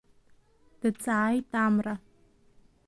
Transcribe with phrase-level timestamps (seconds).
[0.81, 1.93] Дҵааит Амра.